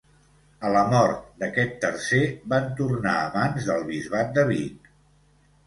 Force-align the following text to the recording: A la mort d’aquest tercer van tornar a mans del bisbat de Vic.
A 0.69 0.69
la 0.75 0.79
mort 0.93 1.27
d’aquest 1.43 1.75
tercer 1.83 2.23
van 2.55 2.67
tornar 2.81 3.15
a 3.21 3.29
mans 3.39 3.71
del 3.71 3.87
bisbat 3.93 4.35
de 4.41 4.49
Vic. 4.53 4.93